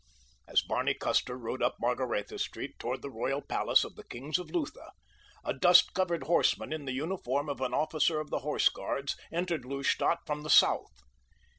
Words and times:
As 0.47 0.63
Barney 0.63 0.95
Custer 0.95 1.37
rode 1.37 1.61
up 1.61 1.75
Margaretha 1.79 2.39
Street 2.39 2.79
toward 2.79 3.03
the 3.03 3.11
royal 3.11 3.39
palace 3.43 3.83
of 3.83 3.93
the 3.95 4.03
kings 4.03 4.39
of 4.39 4.49
Lutha, 4.49 4.93
a 5.43 5.53
dust 5.53 5.93
covered 5.93 6.23
horseman 6.23 6.73
in 6.73 6.85
the 6.85 6.93
uniform 6.93 7.47
of 7.47 7.61
an 7.61 7.75
officer 7.75 8.19
of 8.19 8.31
the 8.31 8.39
Horse 8.39 8.67
Guards 8.69 9.15
entered 9.31 9.63
Lustadt 9.63 10.17
from 10.25 10.41
the 10.41 10.49
south. 10.49 11.03